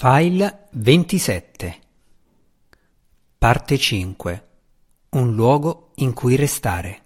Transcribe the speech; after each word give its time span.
File 0.00 0.68
27 0.70 1.78
Parte 3.36 3.76
5 3.76 4.48
Un 5.08 5.34
luogo 5.34 5.90
in 5.96 6.12
cui 6.12 6.36
restare 6.36 7.02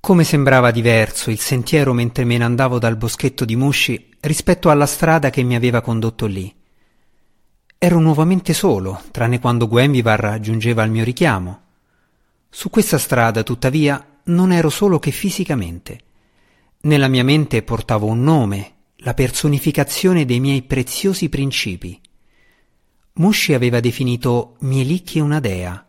Come 0.00 0.24
sembrava 0.24 0.70
diverso 0.70 1.30
il 1.30 1.38
sentiero 1.38 1.92
mentre 1.92 2.24
me 2.24 2.38
ne 2.38 2.44
andavo 2.44 2.78
dal 2.78 2.96
boschetto 2.96 3.44
di 3.44 3.54
Musci 3.54 4.16
rispetto 4.20 4.70
alla 4.70 4.86
strada 4.86 5.28
che 5.28 5.42
mi 5.42 5.56
aveva 5.56 5.82
condotto 5.82 6.24
lì. 6.24 6.50
Ero 7.76 8.00
nuovamente 8.00 8.54
solo, 8.54 9.02
tranne 9.10 9.40
quando 9.40 9.68
Guenvivar 9.68 10.38
giungeva 10.40 10.82
al 10.82 10.90
mio 10.90 11.04
richiamo. 11.04 11.60
Su 12.48 12.70
questa 12.70 12.96
strada, 12.96 13.42
tuttavia, 13.42 14.20
non 14.24 14.52
ero 14.52 14.70
solo 14.70 14.98
che 14.98 15.10
fisicamente. 15.10 16.00
Nella 16.80 17.08
mia 17.08 17.24
mente 17.24 17.62
portavo 17.62 18.06
un 18.06 18.22
nome, 18.22 18.78
la 19.02 19.14
personificazione 19.14 20.24
dei 20.24 20.40
miei 20.40 20.62
preziosi 20.62 21.28
principi. 21.28 22.00
Musci 23.14 23.54
aveva 23.54 23.80
definito 23.80 24.56
Mielicchi 24.60 25.20
una 25.20 25.40
dea. 25.40 25.84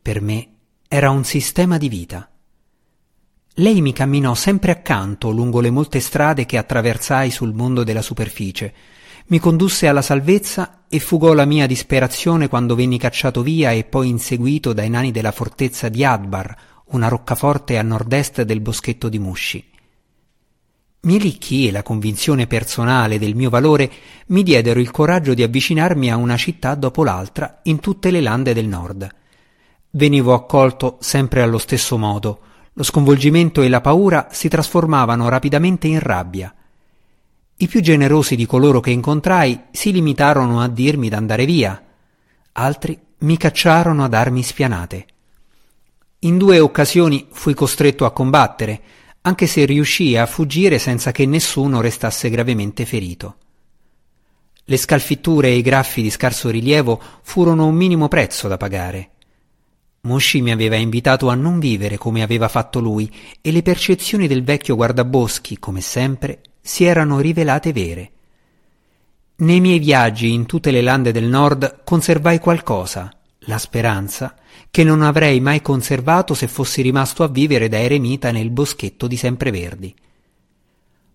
Per 0.00 0.20
me 0.20 0.48
era 0.88 1.10
un 1.10 1.24
sistema 1.24 1.78
di 1.78 1.88
vita. 1.88 2.30
Lei 3.56 3.80
mi 3.80 3.92
camminò 3.92 4.34
sempre 4.34 4.70
accanto 4.70 5.30
lungo 5.30 5.60
le 5.60 5.70
molte 5.70 6.00
strade 6.00 6.46
che 6.46 6.56
attraversai 6.58 7.30
sul 7.30 7.52
mondo 7.52 7.84
della 7.84 8.02
superficie, 8.02 8.74
mi 9.26 9.38
condusse 9.38 9.86
alla 9.86 10.02
salvezza 10.02 10.84
e 10.88 10.98
fugò 10.98 11.32
la 11.32 11.44
mia 11.44 11.66
disperazione 11.66 12.48
quando 12.48 12.74
venni 12.74 12.98
cacciato 12.98 13.42
via 13.42 13.70
e 13.70 13.84
poi 13.84 14.08
inseguito 14.08 14.72
dai 14.72 14.90
nani 14.90 15.10
della 15.10 15.32
fortezza 15.32 15.88
di 15.88 16.04
Adbar, 16.04 16.54
una 16.86 17.08
roccaforte 17.08 17.78
a 17.78 17.82
nord-est 17.82 18.42
del 18.42 18.60
boschetto 18.60 19.08
di 19.08 19.18
Musci. 19.18 19.71
Mielicchi 21.04 21.66
e 21.66 21.72
la 21.72 21.82
convinzione 21.82 22.46
personale 22.46 23.18
del 23.18 23.34
mio 23.34 23.50
valore 23.50 23.90
mi 24.26 24.44
diedero 24.44 24.78
il 24.78 24.92
coraggio 24.92 25.34
di 25.34 25.42
avvicinarmi 25.42 26.08
a 26.12 26.16
una 26.16 26.36
città 26.36 26.76
dopo 26.76 27.02
l'altra 27.02 27.58
in 27.64 27.80
tutte 27.80 28.12
le 28.12 28.20
lande 28.20 28.54
del 28.54 28.68
nord. 28.68 29.08
Venivo 29.90 30.32
accolto 30.32 30.98
sempre 31.00 31.42
allo 31.42 31.58
stesso 31.58 31.98
modo. 31.98 32.40
Lo 32.74 32.84
sconvolgimento 32.84 33.62
e 33.62 33.68
la 33.68 33.80
paura 33.80 34.28
si 34.30 34.48
trasformavano 34.48 35.28
rapidamente 35.28 35.88
in 35.88 35.98
rabbia. 35.98 36.54
I 37.56 37.66
più 37.66 37.80
generosi 37.80 38.36
di 38.36 38.46
coloro 38.46 38.78
che 38.78 38.90
incontrai 38.90 39.64
si 39.72 39.90
limitarono 39.90 40.60
a 40.60 40.68
dirmi 40.68 41.08
d'andare 41.08 41.46
via. 41.46 41.82
Altri 42.52 42.96
mi 43.18 43.36
cacciarono 43.36 44.04
a 44.04 44.08
darmi 44.08 44.40
spianate. 44.44 45.06
In 46.20 46.38
due 46.38 46.60
occasioni 46.60 47.26
fui 47.32 47.54
costretto 47.54 48.04
a 48.04 48.12
combattere, 48.12 48.80
anche 49.22 49.46
se 49.46 49.64
riuscì 49.64 50.16
a 50.16 50.26
fuggire 50.26 50.78
senza 50.78 51.12
che 51.12 51.26
nessuno 51.26 51.80
restasse 51.80 52.28
gravemente 52.28 52.84
ferito. 52.84 53.36
Le 54.64 54.76
scalfitture 54.76 55.48
e 55.48 55.56
i 55.56 55.62
graffi 55.62 56.02
di 56.02 56.10
scarso 56.10 56.50
rilievo 56.50 57.00
furono 57.22 57.66
un 57.66 57.74
minimo 57.74 58.08
prezzo 58.08 58.48
da 58.48 58.56
pagare. 58.56 59.10
Mosci 60.02 60.40
mi 60.40 60.50
aveva 60.50 60.76
invitato 60.76 61.28
a 61.28 61.34
non 61.34 61.60
vivere 61.60 61.96
come 61.96 62.22
aveva 62.22 62.48
fatto 62.48 62.80
lui 62.80 63.12
e 63.40 63.52
le 63.52 63.62
percezioni 63.62 64.26
del 64.26 64.42
vecchio 64.42 64.74
guardaboschi, 64.74 65.58
come 65.58 65.80
sempre, 65.80 66.40
si 66.60 66.84
erano 66.84 67.20
rivelate 67.20 67.72
vere. 67.72 68.10
Nei 69.36 69.60
miei 69.60 69.78
viaggi 69.78 70.32
in 70.32 70.46
tutte 70.46 70.72
le 70.72 70.80
lande 70.80 71.12
del 71.12 71.24
nord 71.24 71.82
conservai 71.84 72.38
qualcosa, 72.38 73.12
la 73.46 73.58
speranza, 73.58 74.36
che 74.70 74.84
non 74.84 75.02
avrei 75.02 75.40
mai 75.40 75.60
conservato 75.60 76.34
se 76.34 76.48
fossi 76.48 76.82
rimasto 76.82 77.22
a 77.22 77.28
vivere 77.28 77.68
da 77.68 77.78
eremita 77.78 78.30
nel 78.30 78.50
boschetto 78.50 79.06
di 79.06 79.16
Sempreverdi. 79.16 79.94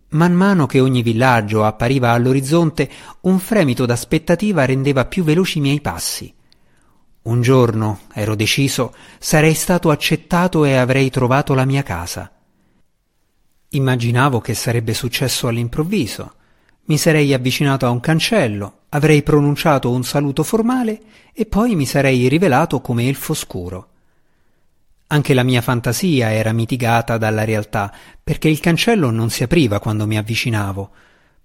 Man 0.09 0.33
mano 0.33 0.65
che 0.67 0.79
ogni 0.79 1.01
villaggio 1.01 1.65
appariva 1.65 2.11
all'orizzonte, 2.11 2.89
un 3.21 3.39
fremito 3.39 3.85
d'aspettativa 3.85 4.63
rendeva 4.65 5.05
più 5.05 5.23
veloci 5.23 5.57
i 5.57 5.61
miei 5.61 5.81
passi. 5.81 6.33
Un 7.23 7.41
giorno, 7.41 8.01
ero 8.13 8.35
deciso, 8.35 8.95
sarei 9.19 9.53
stato 9.53 9.89
accettato 9.89 10.63
e 10.63 10.75
avrei 10.75 11.09
trovato 11.09 11.53
la 11.53 11.65
mia 11.65 11.83
casa. 11.83 12.31
Immaginavo 13.69 14.39
che 14.39 14.53
sarebbe 14.53 14.93
successo 14.93 15.49
all'improvviso. 15.49 16.35
Mi 16.87 16.97
sarei 16.97 17.33
avvicinato 17.33 17.85
a 17.85 17.89
un 17.89 17.99
cancello, 17.99 18.83
avrei 18.89 19.21
pronunciato 19.21 19.91
un 19.91 20.05
saluto 20.05 20.43
formale 20.43 21.01
e 21.33 21.45
poi 21.45 21.75
mi 21.75 21.85
sarei 21.85 22.29
rivelato 22.29 22.79
come 22.79 23.09
elfo 23.09 23.33
scuro. 23.33 23.89
Anche 25.07 25.33
la 25.33 25.43
mia 25.43 25.61
fantasia 25.61 26.31
era 26.31 26.53
mitigata 26.53 27.17
dalla 27.17 27.43
realtà, 27.43 27.93
perché 28.23 28.47
il 28.47 28.61
cancello 28.61 29.09
non 29.09 29.29
si 29.29 29.43
apriva 29.43 29.79
quando 29.79 30.07
mi 30.07 30.17
avvicinavo. 30.17 30.91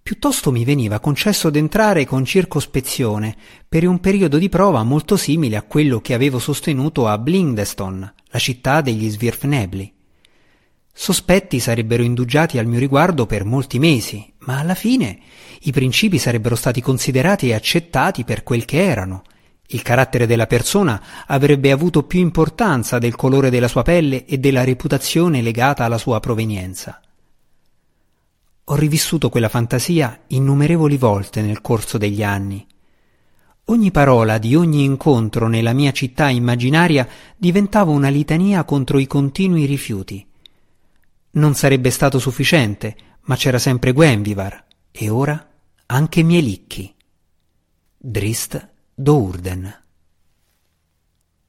Piuttosto 0.01 0.53
mi 0.53 0.65
veniva 0.65 1.01
concesso 1.01 1.51
d'entrare 1.51 2.05
con 2.07 2.25
circospezione 2.25 3.37
per 3.69 3.85
un 3.87 3.99
periodo 3.99 4.39
di 4.39 4.49
prova 4.49 4.85
molto 4.85 5.17
simile 5.17 5.57
a 5.57 5.63
quello 5.63 6.01
che 6.01 6.15
avevo 6.15 6.39
sostenuto 6.39 7.09
a 7.09 7.19
Blindeston, 7.19 8.15
la 8.31 8.39
città 8.39 8.81
degli 8.81 9.11
Svirfnebli. 9.11 9.93
Sospetti 10.93 11.59
sarebbero 11.59 12.05
indugiati 12.05 12.59
al 12.59 12.67
mio 12.67 12.79
riguardo 12.79 13.27
per 13.27 13.45
molti 13.45 13.81
mesi, 13.81 14.32
ma 14.45 14.59
alla 14.59 14.75
fine 14.75 15.19
i 15.63 15.73
principi 15.73 16.19
sarebbero 16.19 16.57
stati 16.57 16.81
considerati 16.81 17.49
e 17.49 17.55
accettati 17.55 18.25
per 18.25 18.43
quel 18.43 18.65
che 18.65 18.83
erano. 18.83 19.23
Il 19.67 19.83
carattere 19.83 20.27
della 20.27 20.47
persona 20.47 21.03
avrebbe 21.27 21.71
avuto 21.71 22.03
più 22.03 22.21
importanza 22.21 22.99
del 22.99 23.15
colore 23.15 23.49
della 23.49 23.69
sua 23.69 23.83
pelle 23.83 24.25
e 24.27 24.39
della 24.39 24.65
reputazione 24.65 25.41
legata 25.41 25.85
alla 25.85 25.99
sua 25.99 26.21
provenienza. 26.21 27.01
Ho 28.65 28.75
rivissuto 28.75 29.29
quella 29.29 29.49
fantasia 29.49 30.23
innumerevoli 30.29 30.97
volte 30.97 31.41
nel 31.41 31.61
corso 31.61 31.97
degli 31.97 32.23
anni. 32.23 32.67
Ogni 33.67 33.91
parola 33.91 34.39
di 34.39 34.55
ogni 34.55 34.85
incontro 34.85 35.49
nella 35.49 35.73
mia 35.73 35.93
città 35.93 36.29
immaginaria 36.29 37.09
diventava 37.37 37.93
una 37.93 38.09
litania 38.09 38.65
contro 38.65 38.99
i 38.99 39.07
continui 39.07 39.65
rifiuti. 39.65 40.27
Non 41.33 41.55
sarebbe 41.55 41.91
stato 41.91 42.19
sufficiente, 42.19 42.97
ma 43.25 43.37
c'era 43.37 43.59
sempre 43.59 43.93
Gwenvivar, 43.93 44.65
e 44.91 45.09
ora 45.09 45.49
anche 45.87 46.23
Mielicchi. 46.23 46.95
Drist 47.97 48.69
do 48.95 49.17
Urden. 49.17 49.82